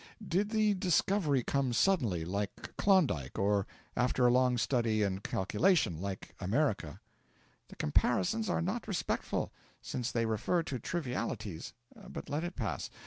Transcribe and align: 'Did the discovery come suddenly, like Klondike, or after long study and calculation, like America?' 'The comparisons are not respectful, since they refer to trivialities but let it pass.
'Did 0.27 0.49
the 0.49 0.73
discovery 0.73 1.43
come 1.43 1.71
suddenly, 1.73 2.25
like 2.25 2.75
Klondike, 2.75 3.37
or 3.37 3.67
after 3.95 4.31
long 4.31 4.57
study 4.57 5.03
and 5.03 5.23
calculation, 5.23 6.01
like 6.01 6.33
America?' 6.39 6.99
'The 7.67 7.75
comparisons 7.75 8.49
are 8.49 8.63
not 8.63 8.87
respectful, 8.87 9.51
since 9.79 10.11
they 10.11 10.25
refer 10.25 10.63
to 10.63 10.79
trivialities 10.79 11.73
but 12.09 12.29
let 12.29 12.43
it 12.43 12.55
pass. 12.55 12.89